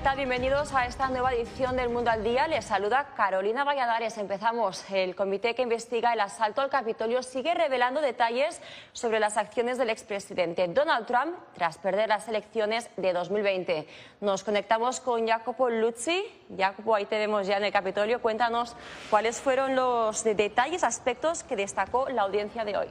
[0.00, 0.16] ¿Qué tal?
[0.16, 2.48] Bienvenidos a esta nueva edición del Mundo al Día.
[2.48, 4.16] Les saluda Carolina Valladares.
[4.16, 4.82] Empezamos.
[4.90, 8.62] El comité que investiga el asalto al Capitolio sigue revelando detalles
[8.94, 13.86] sobre las acciones del expresidente Donald Trump tras perder las elecciones de 2020.
[14.22, 16.24] Nos conectamos con Jacopo Luzzi.
[16.56, 18.22] Jacopo, ahí te vemos ya en el Capitolio.
[18.22, 18.76] Cuéntanos
[19.10, 22.88] cuáles fueron los detalles, aspectos que destacó la audiencia de hoy.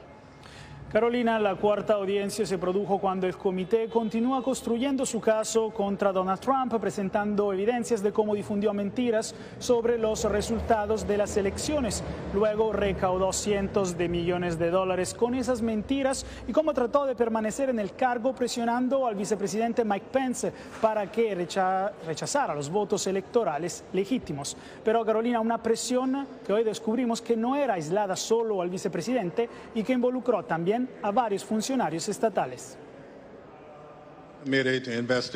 [0.92, 6.40] Carolina, la cuarta audiencia se produjo cuando el comité continúa construyendo su caso contra Donald
[6.40, 12.02] Trump, presentando evidencias de cómo difundió mentiras sobre los resultados de las elecciones.
[12.34, 17.70] Luego recaudó cientos de millones de dólares con esas mentiras y cómo trató de permanecer
[17.70, 24.56] en el cargo presionando al vicepresidente Mike Pence para que rechazara los votos electorales legítimos.
[24.84, 29.84] Pero Carolina, una presión que hoy descubrimos que no era aislada solo al vicepresidente y
[29.84, 32.78] que involucró también a varios funcionarios estatales.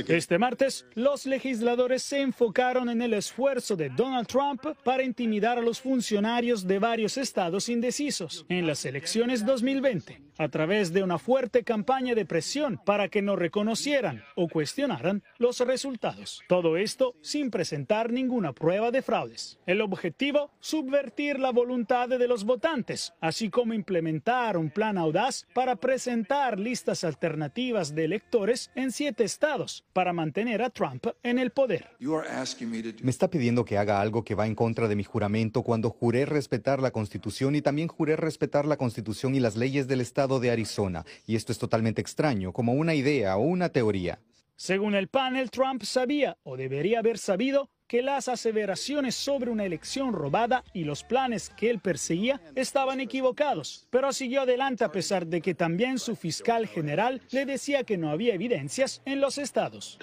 [0.09, 5.63] Este martes, los legisladores se enfocaron en el esfuerzo de Donald Trump para intimidar a
[5.63, 11.65] los funcionarios de varios estados indecisos en las elecciones 2020 a través de una fuerte
[11.65, 16.43] campaña de presión para que no reconocieran o cuestionaran los resultados.
[16.49, 19.59] Todo esto sin presentar ninguna prueba de fraudes.
[19.67, 25.77] El objetivo, subvertir la voluntad de los votantes, así como implementar un plan audaz para
[25.77, 31.91] presentar listas alternativas de electores en siete estados para mantener a Trump en el poder.
[32.01, 36.27] Me está pidiendo que haga algo que va en contra de mi juramento cuando juré
[36.27, 40.51] respetar la Constitución y también juré respetar la Constitución y las leyes del Estado de
[40.51, 44.21] Arizona, y esto es totalmente extraño, como una idea o una teoría.
[44.57, 50.13] Según el panel, Trump sabía o debería haber sabido que las aseveraciones sobre una elección
[50.13, 55.41] robada y los planes que él perseguía estaban equivocados, pero siguió adelante a pesar de
[55.41, 59.99] que también su fiscal general le decía que no había evidencias en los estados.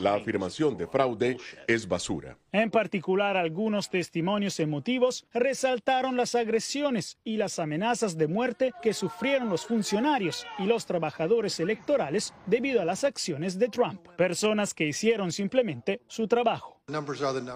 [0.00, 2.38] La afirmación de fraude es basura.
[2.52, 9.48] En particular, algunos testimonios emotivos resaltaron las agresiones y las amenazas de muerte que sufrieron
[9.48, 15.32] los funcionarios y los trabajadores electorales debido a las acciones de Trump, personas que hicieron
[15.32, 16.77] simplemente su trabajo.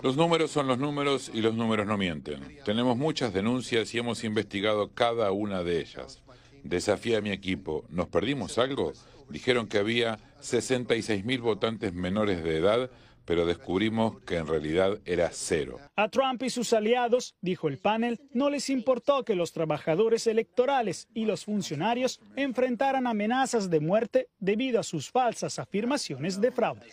[0.03, 2.59] Los números son los números y los números no mienten.
[2.67, 6.21] Tenemos muchas denuncias y hemos investigado cada una de ellas.
[6.65, 7.87] Desafía a mi equipo.
[7.89, 8.93] ¿Nos perdimos algo?
[9.31, 12.91] Dijeron que había 66 mil votantes menores de edad,
[13.25, 15.79] pero descubrimos que en realidad era cero.
[15.97, 21.09] A Trump y sus aliados, dijo el panel, no les importó que los trabajadores electorales
[21.15, 26.87] y los funcionarios enfrentaran amenazas de muerte debido a sus falsas afirmaciones de fraude.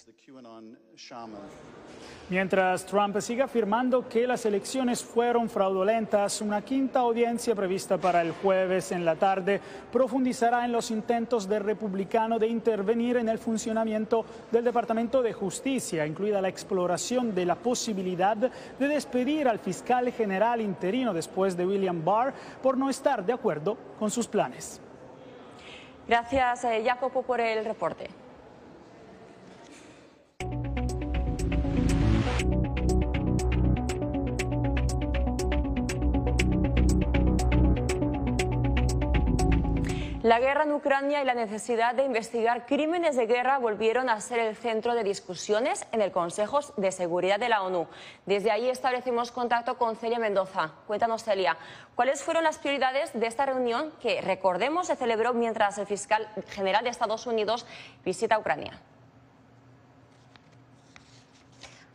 [2.30, 8.34] Mientras Trump sigue afirmando que las elecciones fueron fraudulentas, una quinta audiencia prevista para el
[8.34, 9.60] jueves en la tarde
[9.92, 16.06] profundizará en los intentos del republicano de intervenir en el funcionamiento del Departamento de Justicia,
[16.20, 22.04] incluida la exploración de la posibilidad de despedir al fiscal general interino después de William
[22.04, 24.82] Barr por no estar de acuerdo con sus planes.
[26.10, 28.10] Gracias, eh, Jacopo, por el reporte.
[40.30, 44.38] La guerra en Ucrania y la necesidad de investigar crímenes de guerra volvieron a ser
[44.38, 47.88] el centro de discusiones en el Consejo de Seguridad de la ONU.
[48.28, 50.74] Desde ahí establecimos contacto con Celia Mendoza.
[50.86, 51.58] Cuéntanos, Celia,
[51.96, 56.84] ¿cuáles fueron las prioridades de esta reunión que, recordemos, se celebró mientras el fiscal general
[56.84, 57.66] de Estados Unidos
[58.06, 58.80] visita Ucrania?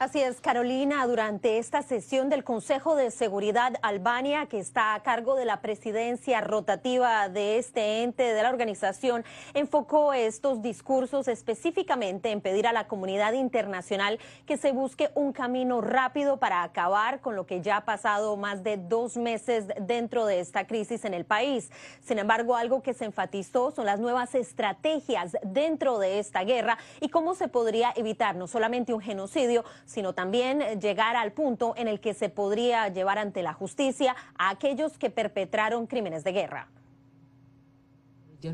[0.00, 5.36] Así es, Carolina, durante esta sesión del Consejo de Seguridad Albania, que está a cargo
[5.36, 9.24] de la presidencia rotativa de este ente de la organización,
[9.54, 15.80] enfocó estos discursos específicamente en pedir a la comunidad internacional que se busque un camino
[15.80, 20.40] rápido para acabar con lo que ya ha pasado más de dos meses dentro de
[20.40, 21.70] esta crisis en el país.
[22.02, 27.10] Sin embargo, algo que se enfatizó son las nuevas estrategias dentro de esta guerra y
[27.10, 29.64] cómo se podría evitar no solamente un genocidio,
[29.94, 34.50] sino también llegar al punto en el que se podría llevar ante la justicia a
[34.50, 36.68] aquellos que perpetraron crímenes de guerra.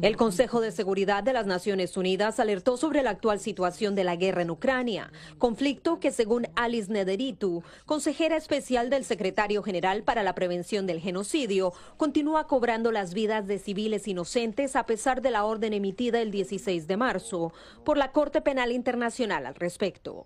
[0.03, 4.15] El Consejo de Seguridad de las Naciones Unidas alertó sobre la actual situación de la
[4.15, 10.37] guerra en Ucrania, conflicto que según Alice Nederitu, consejera especial del secretario general para la
[10.37, 15.73] prevención del genocidio, continúa cobrando las vidas de civiles inocentes a pesar de la orden
[15.73, 17.53] emitida el 16 de marzo
[17.85, 20.25] por la Corte Penal Internacional al respecto.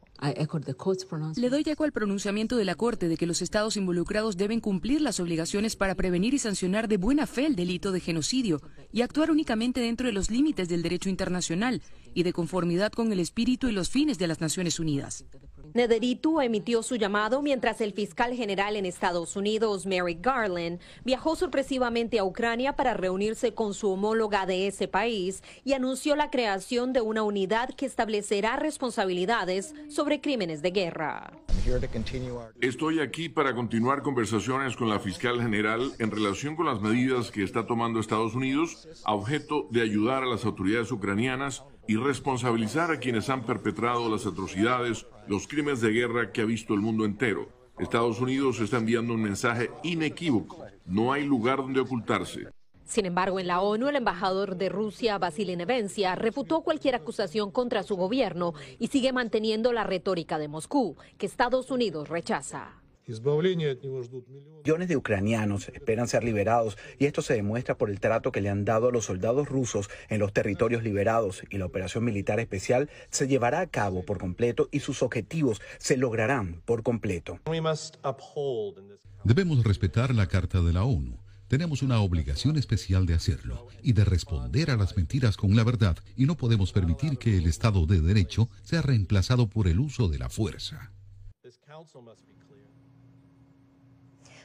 [1.36, 5.00] Le doy eco al pronunciamiento de la Corte de que los estados involucrados deben cumplir
[5.00, 8.60] las obligaciones para prevenir y sancionar de buena fe el delito de genocidio
[8.92, 11.82] y actuar únicamente dentro de los límites del derecho internacional
[12.14, 15.24] y de conformidad con el espíritu y los fines de las Naciones Unidas.
[15.74, 22.20] Nederitu emitió su llamado mientras el fiscal general en Estados Unidos, Merrick Garland, viajó sorpresivamente
[22.20, 27.00] a Ucrania para reunirse con su homóloga de ese país y anunció la creación de
[27.00, 31.32] una unidad que establecerá responsabilidades sobre crímenes de guerra.
[32.60, 37.42] Estoy aquí para continuar conversaciones con la fiscal general en relación con las medidas que
[37.42, 42.98] está tomando Estados Unidos a objeto de ayudar a las autoridades ucranianas y responsabilizar a
[42.98, 47.48] quienes han perpetrado las atrocidades, los crímenes de guerra que ha visto el mundo entero.
[47.78, 50.64] Estados Unidos está enviando un mensaje inequívoco.
[50.86, 52.48] No hay lugar donde ocultarse.
[52.84, 57.82] Sin embargo, en la ONU, el embajador de Rusia, Vasily Nevencia, refutó cualquier acusación contra
[57.82, 62.83] su gobierno y sigue manteniendo la retórica de Moscú, que Estados Unidos rechaza.
[63.06, 68.48] Millones de ucranianos esperan ser liberados y esto se demuestra por el trato que le
[68.48, 72.88] han dado a los soldados rusos en los territorios liberados y la operación militar especial
[73.10, 77.38] se llevará a cabo por completo y sus objetivos se lograrán por completo.
[79.24, 81.18] Debemos respetar la Carta de la ONU.
[81.48, 85.98] Tenemos una obligación especial de hacerlo y de responder a las mentiras con la verdad
[86.16, 90.18] y no podemos permitir que el Estado de Derecho sea reemplazado por el uso de
[90.18, 90.90] la fuerza.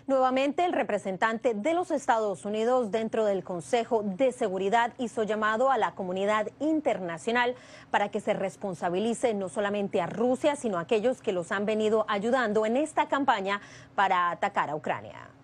[0.09, 5.77] Nuevamente, el representante de los Estados Unidos dentro del Consejo de Seguridad hizo llamado a
[5.77, 7.53] la comunidad internacional
[7.91, 12.05] para que se responsabilice no solamente a Rusia, sino a aquellos que los han venido
[12.07, 13.61] ayudando en esta campaña
[13.93, 15.38] para atacar a Ucrania.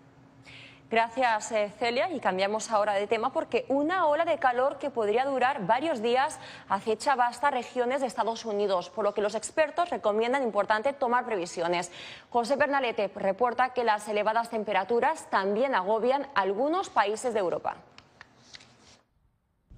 [0.88, 2.08] Gracias, eh, Celia.
[2.12, 6.38] Y cambiamos ahora de tema porque una ola de calor que podría durar varios días
[6.68, 11.90] acecha vastas regiones de Estados Unidos, por lo que los expertos recomiendan importante tomar previsiones.
[12.30, 17.78] José Bernalete reporta que las elevadas temperaturas también agobian algunos países de Europa.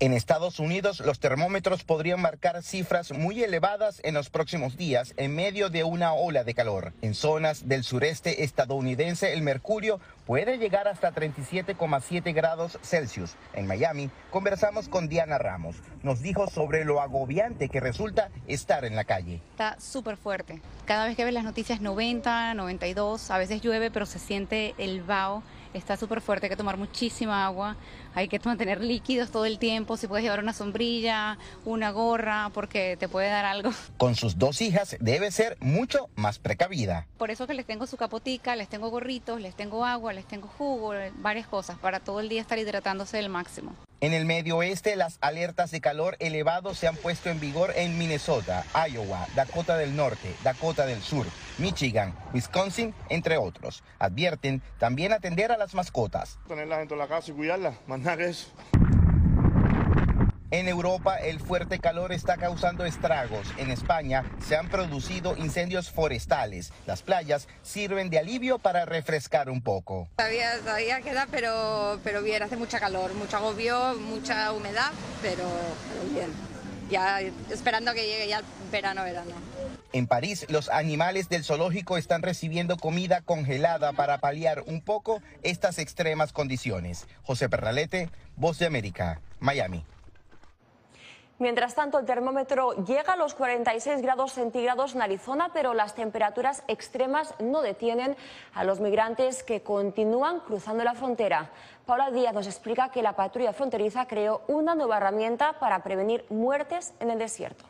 [0.01, 5.35] En Estados Unidos, los termómetros podrían marcar cifras muy elevadas en los próximos días en
[5.35, 6.93] medio de una ola de calor.
[7.03, 13.35] En zonas del sureste estadounidense, el mercurio puede llegar hasta 37,7 grados Celsius.
[13.55, 15.75] En Miami, conversamos con Diana Ramos.
[16.05, 19.41] Nos dijo sobre lo agobiante que resulta estar en la calle.
[19.51, 20.63] Está súper fuerte.
[20.85, 25.03] Cada vez que ves las noticias 90, 92, a veces llueve, pero se siente el
[25.03, 25.43] vaho
[25.75, 27.77] está súper fuerte, hay que tomar muchísima agua,
[28.19, 32.97] hay que mantener líquidos todo el tiempo, si puedes llevar una sombrilla, una gorra, porque
[32.99, 33.71] te puede dar algo.
[33.97, 37.07] Con sus dos hijas debe ser mucho más precavida.
[37.17, 40.49] Por eso que les tengo su capotica, les tengo gorritos, les tengo agua, les tengo
[40.49, 43.77] jugo, varias cosas, para todo el día estar hidratándose al máximo.
[44.01, 47.99] En el medio oeste, las alertas de calor elevado se han puesto en vigor en
[47.99, 51.27] Minnesota, Iowa, Dakota del Norte, Dakota del Sur,
[51.59, 53.83] Michigan, Wisconsin, entre otros.
[53.99, 56.39] Advierten también atender a las mascotas.
[56.47, 58.49] Tenerlas dentro de la casa y cuidarlas, más nada que eso.
[60.51, 63.53] En Europa el fuerte calor está causando estragos.
[63.59, 66.73] En España se han producido incendios forestales.
[66.87, 70.09] Las playas sirven de alivio para refrescar un poco.
[70.17, 74.91] Todavía, todavía queda, pero, pero bien, hace mucha calor, mucho agobio, mucha humedad,
[75.21, 75.45] pero,
[76.15, 76.33] bien.
[76.89, 78.41] Ya esperando que llegue ya
[78.73, 79.48] verano, verano.
[79.93, 85.79] En París, los animales del zoológico están recibiendo comida congelada para paliar un poco estas
[85.79, 87.07] extremas condiciones.
[87.23, 89.87] José Perralete, Voz de América, Miami.
[91.39, 96.65] Mientras tanto, el termómetro llega a los 46 grados centígrados en Arizona, pero las temperaturas
[96.67, 98.17] extremas no detienen
[98.55, 101.51] a los migrantes que continúan cruzando la frontera.
[101.87, 106.93] Paula Díaz nos explica que la patrulla fronteriza creó una nueva herramienta para prevenir muertes
[106.99, 107.65] en el desierto.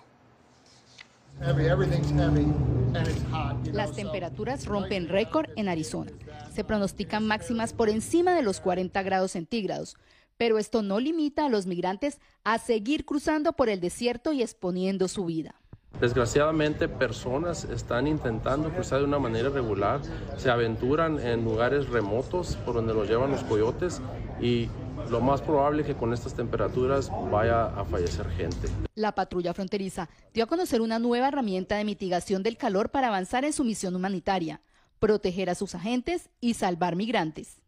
[3.72, 6.12] Las temperaturas rompen récord en Arizona.
[6.52, 9.96] Se pronostican máximas por encima de los 40 grados centígrados
[10.38, 15.08] pero esto no limita a los migrantes a seguir cruzando por el desierto y exponiendo
[15.08, 15.56] su vida.
[16.00, 20.00] Desgraciadamente, personas están intentando cruzar de una manera irregular,
[20.36, 24.00] se aventuran en lugares remotos por donde los llevan los coyotes
[24.40, 24.68] y
[25.10, 28.68] lo más probable es que con estas temperaturas vaya a fallecer gente.
[28.94, 33.44] La patrulla fronteriza dio a conocer una nueva herramienta de mitigación del calor para avanzar
[33.44, 34.60] en su misión humanitaria,
[34.98, 37.60] proteger a sus agentes y salvar migrantes.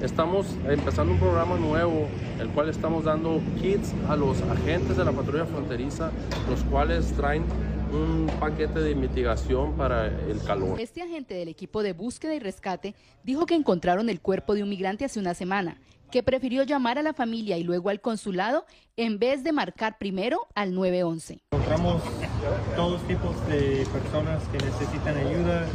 [0.00, 2.08] Estamos empezando un programa nuevo,
[2.40, 6.10] el cual estamos dando kits a los agentes de la patrulla fronteriza,
[6.48, 7.44] los cuales traen
[7.92, 10.80] un paquete de mitigación para el calor.
[10.80, 14.68] Este agente del equipo de búsqueda y rescate dijo que encontraron el cuerpo de un
[14.68, 15.80] migrante hace una semana,
[16.10, 18.64] que prefirió llamar a la familia y luego al consulado
[18.96, 21.40] en vez de marcar primero al 911.
[21.52, 22.02] Encontramos
[22.76, 25.66] todos tipos de personas que necesitan ayuda.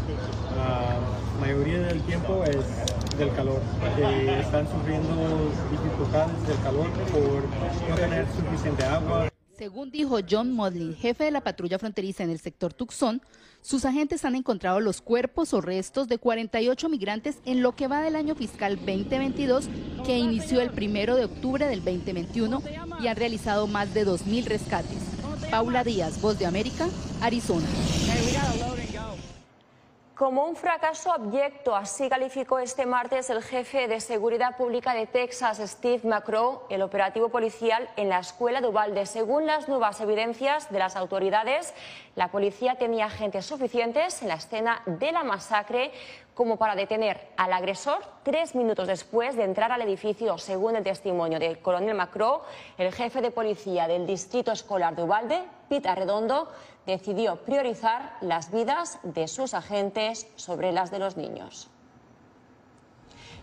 [0.58, 1.00] La
[1.40, 3.62] mayoría del tiempo es del calor,
[3.96, 9.33] que están sufriendo dificultades del calor por no tener suficiente agua.
[9.58, 13.22] Según dijo John Modlin, jefe de la patrulla fronteriza en el sector Tucson,
[13.62, 18.02] sus agentes han encontrado los cuerpos o restos de 48 migrantes en lo que va
[18.02, 19.70] del año fiscal 2022,
[20.06, 22.64] que inició el primero de octubre del 2021
[23.00, 24.98] y han realizado más de 2.000 rescates.
[25.52, 26.90] Paula Díaz, Voz de América,
[27.22, 27.68] Arizona.
[30.24, 35.58] Como un fracaso abyecto, así calificó este martes el jefe de Seguridad Pública de Texas,
[35.62, 39.06] Steve McCrow, el operativo policial en la escuela de Uvalde.
[39.06, 41.74] Según las nuevas evidencias de las autoridades,
[42.16, 45.92] la policía tenía agentes suficientes en la escena de la masacre
[46.34, 51.40] como para detener al agresor tres minutos después de entrar al edificio, según el testimonio
[51.40, 52.42] del coronel McCrow,
[52.78, 56.52] el jefe de policía del distrito escolar de Uvalde, Pete Arredondo,
[56.86, 61.70] decidió priorizar las vidas de sus agentes sobre las de los niños.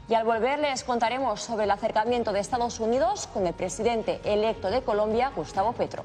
[0.09, 4.69] Y al volver les contaremos sobre el acercamiento de Estados Unidos con el presidente electo
[4.69, 6.05] de Colombia, Gustavo Petro.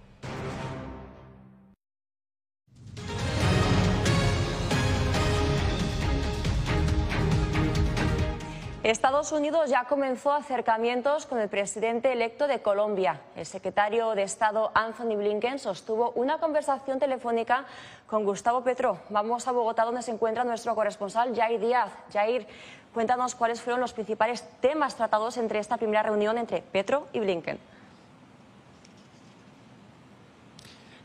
[8.83, 13.21] Estados Unidos ya comenzó acercamientos con el presidente electo de Colombia.
[13.35, 17.65] El secretario de Estado Anthony Blinken sostuvo una conversación telefónica
[18.07, 18.97] con Gustavo Petro.
[19.09, 21.91] Vamos a Bogotá donde se encuentra nuestro corresponsal Jair Díaz.
[22.11, 22.47] Jair,
[22.91, 27.59] cuéntanos cuáles fueron los principales temas tratados entre esta primera reunión entre Petro y Blinken.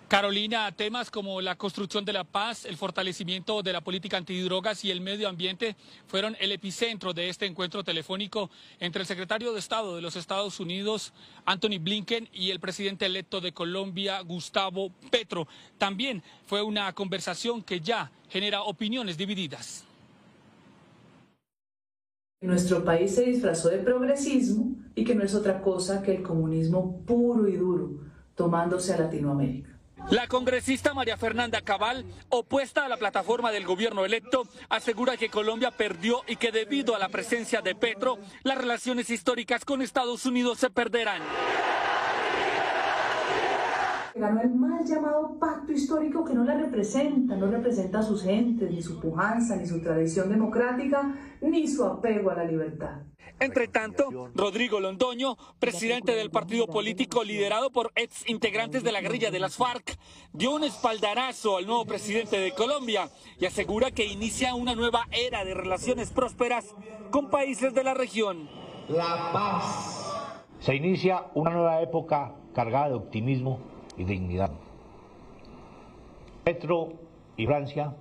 [0.08, 4.92] Carolina, temas como la construcción de la paz, el fortalecimiento de la política antidrogas y
[4.92, 5.75] el medio ambiente
[6.06, 8.48] fueron el epicentro de este encuentro telefónico
[8.78, 11.12] entre el secretario de Estado de los Estados Unidos,
[11.44, 15.48] Anthony Blinken, y el presidente electo de Colombia, Gustavo Petro.
[15.76, 19.84] También fue una conversación que ya genera opiniones divididas.
[22.42, 27.04] Nuestro país se disfrazó de progresismo y que no es otra cosa que el comunismo
[27.04, 27.90] puro y duro
[28.36, 29.75] tomándose a Latinoamérica.
[30.10, 35.72] La congresista María Fernanda Cabal, opuesta a la plataforma del gobierno electo, asegura que Colombia
[35.72, 40.58] perdió y que debido a la presencia de Petro, las relaciones históricas con Estados Unidos
[40.60, 41.22] se perderán
[44.18, 48.70] ganó el mal llamado pacto histórico que no la representa, no representa a sus entes,
[48.70, 53.02] ni su pujanza, ni su tradición democrática, ni su apego a la libertad.
[53.38, 59.30] Entre tanto, Rodrigo Londoño, presidente del partido político liderado por ex integrantes de la guerrilla
[59.30, 59.98] de las FARC,
[60.32, 65.44] dio un espaldarazo al nuevo presidente de Colombia y asegura que inicia una nueva era
[65.44, 66.74] de relaciones prósperas
[67.10, 68.48] con países de la región.
[68.88, 70.42] La paz.
[70.60, 73.60] Se inicia una nueva época cargada de optimismo
[73.98, 74.52] y dignidad.
[76.42, 76.94] Petro
[77.36, 77.94] y Francia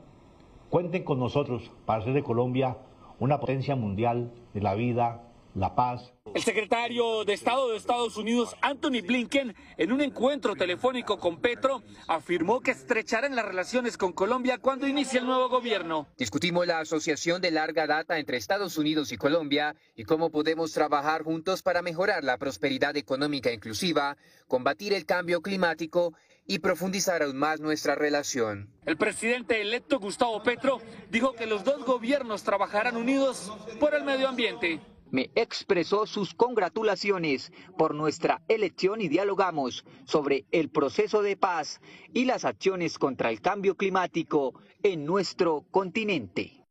[0.70, 2.78] cuenten con nosotros para hacer de Colombia
[3.20, 5.25] una potencia mundial de la vida,
[5.56, 6.14] la paz.
[6.34, 11.82] El secretario de Estado de Estados Unidos, Anthony Blinken, en un encuentro telefónico con Petro,
[12.08, 16.08] afirmó que estrecharán las relaciones con Colombia cuando inicie el nuevo gobierno.
[16.18, 21.24] Discutimos la asociación de larga data entre Estados Unidos y Colombia y cómo podemos trabajar
[21.24, 26.14] juntos para mejorar la prosperidad económica inclusiva, combatir el cambio climático
[26.48, 28.70] y profundizar aún más nuestra relación.
[28.86, 34.28] El presidente electo Gustavo Petro dijo que los dos gobiernos trabajarán unidos por el medio
[34.28, 34.82] ambiente
[35.16, 41.80] me expresó sus congratulaciones por nuestra elección y dialogamos sobre el proceso de paz
[42.14, 46.65] y las acciones contra el cambio climático en nuestro continente.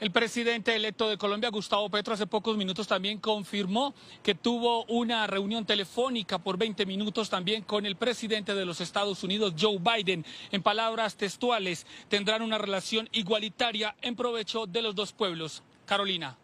[0.00, 5.24] El presidente electo de Colombia, Gustavo Petro, hace pocos minutos también confirmó que tuvo una
[5.28, 10.26] reunión telefónica por 20 minutos también con el presidente de los Estados Unidos, Joe Biden.
[10.50, 15.62] En palabras textuales, tendrán una relación igualitaria en provecho de los dos pueblos.
[15.86, 16.36] Carolina.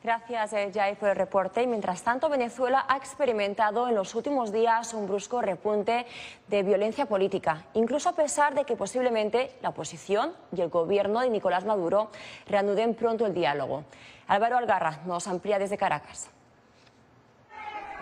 [0.00, 1.66] Gracias, eh, Jai, por el reporte.
[1.66, 6.06] mientras tanto, Venezuela ha experimentado en los últimos días un brusco repunte
[6.46, 11.30] de violencia política, incluso a pesar de que posiblemente la oposición y el gobierno de
[11.30, 12.10] Nicolás Maduro
[12.46, 13.82] reanuden pronto el diálogo.
[14.28, 16.30] Álvaro Algarra nos amplía desde Caracas.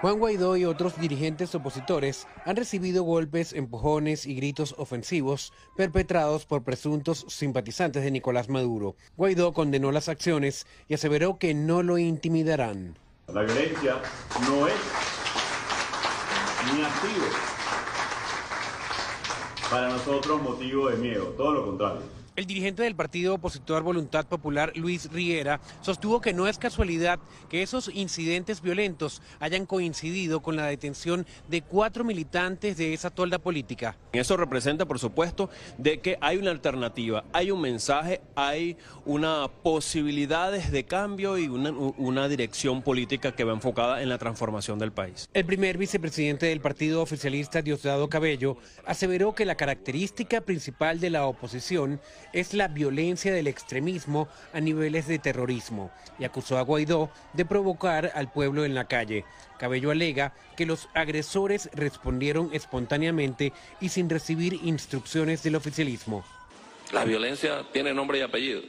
[0.03, 6.65] Juan Guaidó y otros dirigentes opositores han recibido golpes, empujones y gritos ofensivos perpetrados por
[6.65, 8.95] presuntos simpatizantes de Nicolás Maduro.
[9.17, 12.99] Guaidó condenó las acciones y aseveró que no lo intimidarán.
[13.32, 14.02] La violencia
[14.43, 14.75] no es
[16.67, 17.26] ni sido
[19.71, 22.16] para nosotros motivo de miedo, todo lo contrario.
[22.36, 27.18] El dirigente del partido opositor Voluntad Popular, Luis Riera, sostuvo que no es casualidad
[27.49, 33.38] que esos incidentes violentos hayan coincidido con la detención de cuatro militantes de esa tolda
[33.38, 33.96] política.
[34.12, 40.70] Eso representa, por supuesto, de que hay una alternativa, hay un mensaje, hay una posibilidades
[40.70, 45.26] de cambio y una, una dirección política que va enfocada en la transformación del país.
[45.32, 51.25] El primer vicepresidente del partido oficialista, Diosdado Cabello, aseveró que la característica principal de la
[51.25, 51.99] oposición
[52.36, 58.12] es la violencia del extremismo a niveles de terrorismo y acusó a Guaidó de provocar
[58.14, 59.25] al pueblo en la calle.
[59.58, 66.26] Cabello alega que los agresores respondieron espontáneamente y sin recibir instrucciones del oficialismo.
[66.92, 68.60] La violencia tiene nombre y apellido.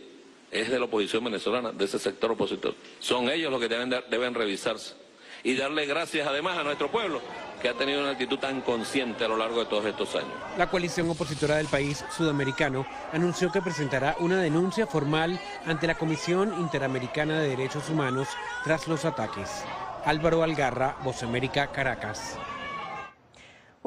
[0.50, 2.74] Es de la oposición venezolana, de ese sector opositor.
[3.00, 4.96] Son ellos los que deben, deben revisarse.
[5.44, 7.22] Y darle gracias además a nuestro pueblo
[7.62, 10.34] que ha tenido una actitud tan consciente a lo largo de todos estos años.
[10.58, 16.54] La coalición opositora del país sudamericano anunció que presentará una denuncia formal ante la Comisión
[16.60, 18.28] Interamericana de Derechos Humanos
[18.64, 19.64] tras los ataques.
[20.06, 22.38] Álvaro Algarra, Voz América, Caracas.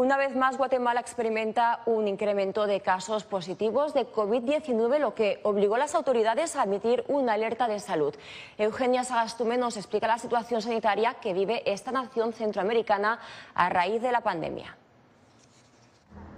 [0.00, 5.74] Una vez más, Guatemala experimenta un incremento de casos positivos de COVID-19, lo que obligó
[5.74, 8.14] a las autoridades a emitir una alerta de salud.
[8.56, 13.20] Eugenia Sagastume nos explica la situación sanitaria que vive esta nación centroamericana
[13.52, 14.74] a raíz de la pandemia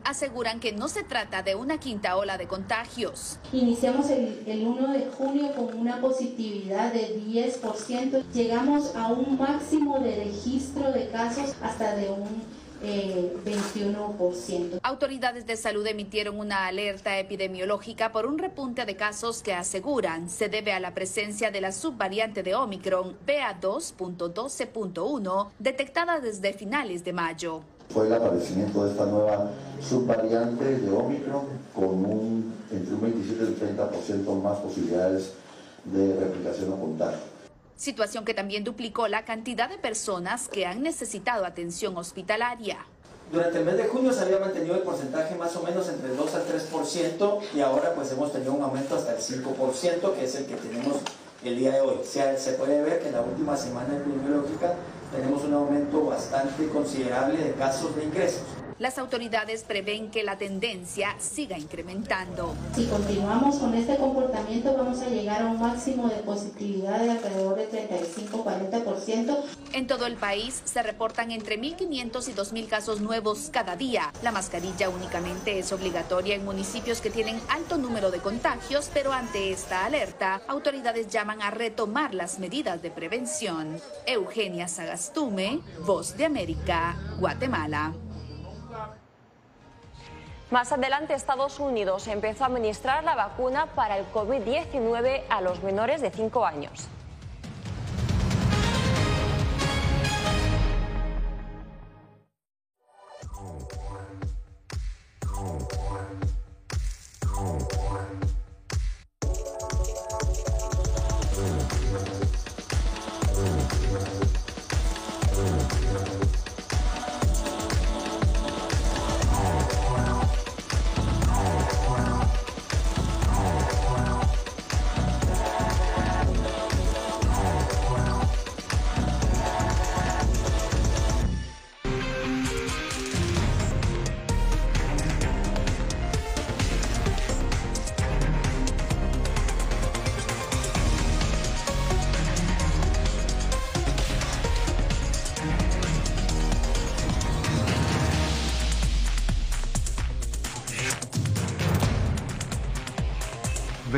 [0.05, 3.39] aseguran que no se trata de una quinta ola de contagios.
[3.53, 8.25] Iniciamos el, el, 1 de junio con una positividad de 10%.
[8.33, 12.43] Llegamos a un máximo de registro de casos hasta de un
[12.83, 14.81] 21%.
[14.83, 20.49] Autoridades de salud emitieron una alerta epidemiológica por un repunte de casos que aseguran se
[20.49, 27.63] debe a la presencia de la subvariante de Omicron BA2.12.1 detectada desde finales de mayo.
[27.89, 33.47] Fue el aparecimiento de esta nueva subvariante de Omicron con un, entre un 27 y
[33.47, 35.33] un 30% más posibilidades
[35.85, 37.32] de replicación o contagio
[37.77, 42.79] situación que también duplicó la cantidad de personas que han necesitado atención hospitalaria.
[43.33, 46.17] Durante el mes de junio se había mantenido el porcentaje más o menos entre el
[46.17, 50.35] 2 al 3% y ahora pues hemos tenido un aumento hasta el 5% que es
[50.35, 50.99] el que tenemos
[51.43, 51.97] el día de hoy.
[52.01, 54.75] O sea, se puede ver que en la última semana epidemiológica
[55.11, 58.43] tenemos un aumento bastante considerable de casos de ingresos.
[58.79, 62.55] Las autoridades prevén que la tendencia siga incrementando.
[62.75, 67.57] Si continuamos con este comportamiento vamos a llegar a un máximo de positividad de alrededor
[67.57, 69.37] de 35-40%.
[69.75, 74.13] En todo el país se reportan entre 1.500 y 2.000 casos nuevos cada día.
[74.23, 79.53] La mascarilla únicamente es obligatoria en municipios que tienen alto número de contagios, pero ante
[79.53, 83.81] esta alerta, autoridades llaman a retomar las medidas de prevención.
[84.07, 87.93] Eugenia Sagastume, Voz de América, Guatemala.
[90.53, 96.03] Más adelante, Estados Unidos empezó a administrar la vacuna para el COVID-19 a los menores
[96.03, 96.89] de 5 años.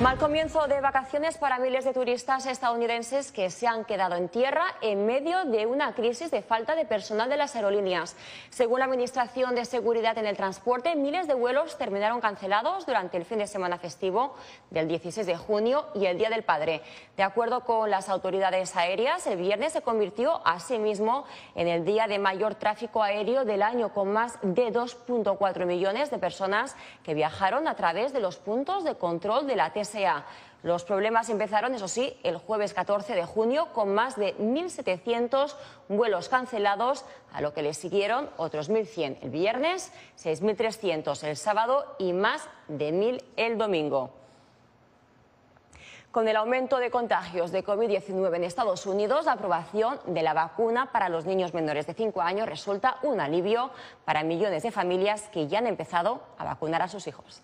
[0.00, 4.62] Mal comienzo de vacaciones para miles de turistas estadounidenses que se han quedado en tierra
[4.80, 8.14] en medio de una crisis de falta de personal de las aerolíneas.
[8.48, 13.24] Según la Administración de Seguridad en el Transporte, miles de vuelos terminaron cancelados durante el
[13.24, 14.36] fin de semana festivo
[14.70, 16.80] del 16 de junio y el Día del Padre.
[17.16, 21.24] De acuerdo con las autoridades aéreas, el viernes se convirtió asimismo
[21.56, 26.18] en el día de mayor tráfico aéreo del año, con más de 2.4 millones de
[26.18, 30.24] personas que viajaron a través de los puntos de control de la TSA.
[30.64, 35.54] Los problemas empezaron, eso sí, el jueves 14 de junio con más de 1.700
[35.88, 42.12] vuelos cancelados, a lo que le siguieron otros 1.100 el viernes, 6.300 el sábado y
[42.12, 44.10] más de 1.000 el domingo.
[46.10, 50.90] Con el aumento de contagios de COVID-19 en Estados Unidos, la aprobación de la vacuna
[50.90, 53.70] para los niños menores de 5 años resulta un alivio
[54.04, 57.42] para millones de familias que ya han empezado a vacunar a sus hijos.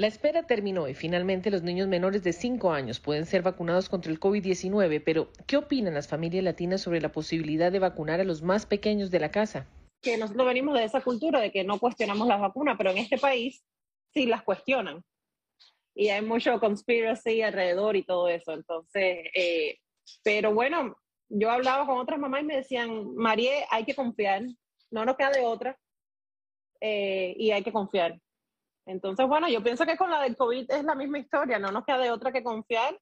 [0.00, 4.10] La espera terminó y finalmente los niños menores de 5 años pueden ser vacunados contra
[4.10, 8.40] el COVID-19, pero ¿qué opinan las familias latinas sobre la posibilidad de vacunar a los
[8.40, 9.66] más pequeños de la casa?
[10.00, 13.18] Que nosotros venimos de esa cultura de que no cuestionamos las vacunas, pero en este
[13.18, 13.62] país
[14.14, 15.04] sí las cuestionan.
[15.94, 18.54] Y hay mucho conspiracy alrededor y todo eso.
[18.54, 19.80] Entonces, eh,
[20.22, 20.96] pero bueno,
[21.28, 24.44] yo hablaba con otras mamás y me decían, María, hay que confiar,
[24.90, 25.78] no nos queda de otra
[26.80, 28.18] eh, y hay que confiar.
[28.86, 31.84] Entonces, bueno, yo pienso que con la del COVID es la misma historia, no nos
[31.84, 32.98] queda de otra que confiar.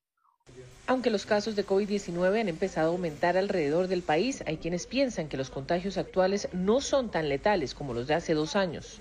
[0.87, 5.29] Aunque los casos de COVID-19 han empezado a aumentar alrededor del país, hay quienes piensan
[5.29, 9.01] que los contagios actuales no son tan letales como los de hace dos años.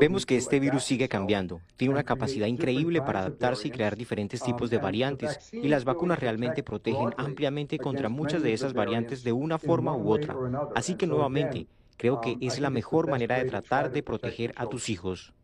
[0.00, 4.40] Vemos que este virus sigue cambiando, tiene una capacidad increíble para adaptarse y crear diferentes
[4.40, 9.32] tipos de variantes, y las vacunas realmente protegen ampliamente contra muchas de esas variantes de
[9.32, 10.34] una forma u otra.
[10.74, 11.66] Así que nuevamente,
[11.98, 15.34] Creo que es la mejor manera de tratar de proteger a tus hijos.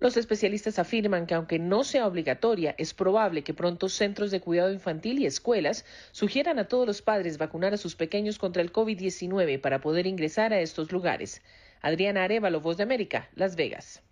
[0.00, 4.72] Los especialistas afirman que aunque no sea obligatoria, es probable que pronto centros de cuidado
[4.72, 9.60] infantil y escuelas sugieran a todos los padres vacunar a sus pequeños contra el COVID-19
[9.60, 11.40] para poder ingresar a estos lugares.
[11.82, 14.02] Adriana Arevalo, Voz de América, Las Vegas.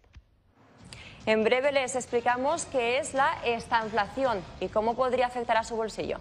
[1.26, 6.20] En breve les explicamos qué es la estanflación y cómo podría afectar a su bolsillo.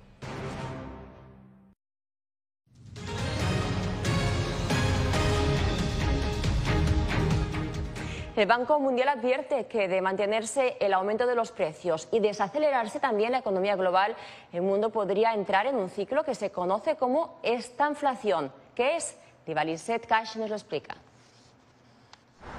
[8.33, 13.33] El Banco Mundial advierte que de mantenerse el aumento de los precios y desacelerarse también
[13.33, 14.15] la economía global,
[14.53, 18.53] el mundo podría entrar en un ciclo que se conoce como estanflación.
[18.73, 19.17] ¿Qué es?
[19.45, 20.95] Divaliset Cash nos lo explica.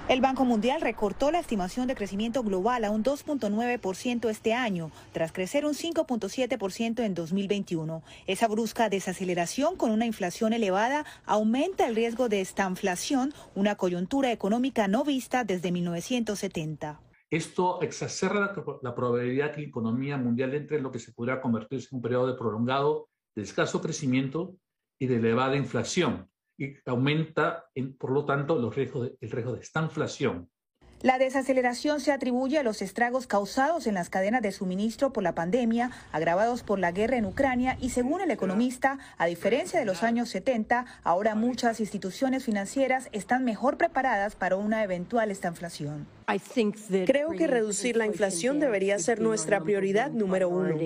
[0.08, 5.32] El Banco Mundial recortó la estimación de crecimiento global a un 2.9% este año, tras
[5.32, 8.02] crecer un 5.7% en 2021.
[8.26, 14.88] Esa brusca desaceleración con una inflación elevada aumenta el riesgo de estanflación, una coyuntura económica
[14.88, 17.00] no vista desde 1970.
[17.30, 21.88] Esto exacerba la probabilidad que la economía mundial entre en lo que se podría convertirse
[21.90, 24.56] en un periodo de prolongado de escaso crecimiento
[24.98, 27.66] y de elevada inflación y aumenta,
[27.98, 30.48] por lo tanto, los riesgos el riesgo de estanflación.
[31.02, 35.34] La desaceleración se atribuye a los estragos causados en las cadenas de suministro por la
[35.34, 40.04] pandemia, agravados por la guerra en Ucrania y según el economista, a diferencia de los
[40.04, 46.06] años 70, ahora muchas instituciones financieras están mejor preparadas para una eventual estanflación.
[47.04, 50.76] Creo que reducir la inflación debería ser nuestra prioridad número uno.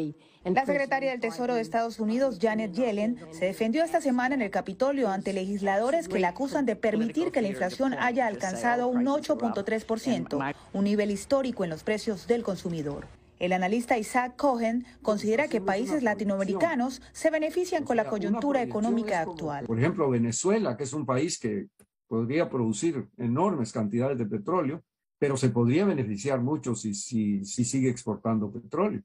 [0.54, 4.50] La secretaria del Tesoro de Estados Unidos, Janet Yellen, se defendió esta semana en el
[4.50, 10.54] Capitolio ante legisladores que la acusan de permitir que la inflación haya alcanzado un 8.3%,
[10.72, 13.08] un nivel histórico en los precios del consumidor.
[13.40, 19.66] El analista Isaac Cohen considera que países latinoamericanos se benefician con la coyuntura económica actual.
[19.66, 21.66] Por ejemplo, Venezuela, que es un país que
[22.06, 24.84] podría producir enormes cantidades de petróleo,
[25.18, 29.02] pero se podría beneficiar mucho si, si, si sigue exportando petróleo.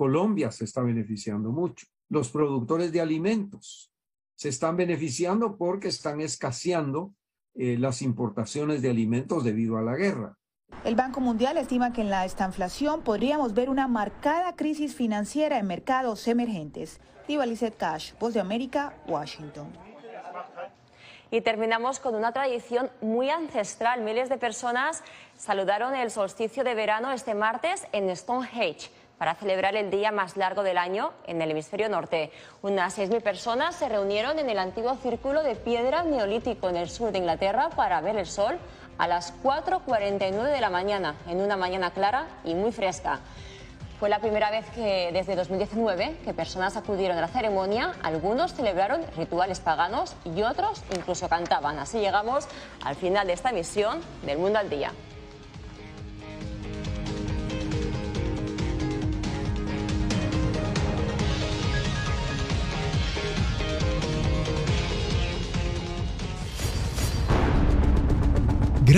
[0.00, 1.86] Colombia se está beneficiando mucho.
[2.08, 3.92] Los productores de alimentos
[4.34, 7.12] se están beneficiando porque están escaseando
[7.54, 10.38] eh, las importaciones de alimentos debido a la guerra.
[10.86, 15.66] El Banco Mundial estima que en la estanflación podríamos ver una marcada crisis financiera en
[15.66, 16.98] mercados emergentes.
[17.28, 17.44] Diva
[17.76, 19.70] Cash, Voz de América, Washington.
[21.30, 24.00] Y terminamos con una tradición muy ancestral.
[24.00, 25.02] Miles de personas
[25.36, 30.62] saludaron el solsticio de verano este martes en Stonehenge para celebrar el día más largo
[30.62, 32.32] del año en el hemisferio norte.
[32.62, 37.12] Unas 6.000 personas se reunieron en el antiguo círculo de piedra neolítico en el sur
[37.12, 38.56] de Inglaterra para ver el sol
[38.96, 43.20] a las 4.49 de la mañana, en una mañana clara y muy fresca.
[43.98, 49.02] Fue la primera vez que desde 2019 que personas acudieron a la ceremonia, algunos celebraron
[49.18, 51.78] rituales paganos y otros incluso cantaban.
[51.78, 52.48] Así llegamos
[52.82, 54.92] al final de esta emisión del Mundo al Día.